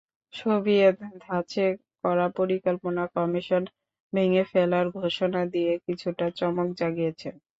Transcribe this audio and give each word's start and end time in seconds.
Soviet 0.33 0.97
ধাঁচে 1.19 1.65
করা 2.03 2.27
পরিকল্পনা 2.37 3.03
কমিশন 3.15 3.63
ভেঙে 4.13 4.43
ফেলার 4.51 4.85
ঘোষণা 4.97 5.41
দিয়ে 5.53 5.73
কিছুটা 5.85 6.25
চমক 6.37 6.67
জাগিয়েছেন। 6.79 7.35